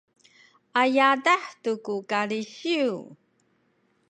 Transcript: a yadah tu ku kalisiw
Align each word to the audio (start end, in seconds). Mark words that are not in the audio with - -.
a 0.81 0.83
yadah 0.95 1.43
tu 1.61 1.71
ku 1.85 1.95
kalisiw 2.09 2.95